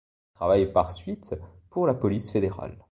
Il 0.01 0.33
travaille 0.33 0.71
par 0.73 0.91
suite 0.93 1.35
pour 1.69 1.85
la 1.85 1.93
police 1.93 2.31
fédérale. 2.31 2.75